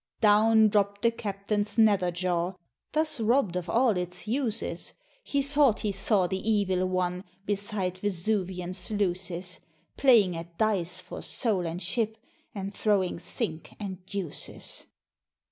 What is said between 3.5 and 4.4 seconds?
of all its